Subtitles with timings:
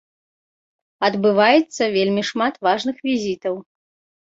[1.09, 3.55] Адбываецца вельмі шмат важных візітаў.